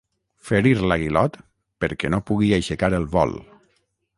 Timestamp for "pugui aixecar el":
2.31-3.07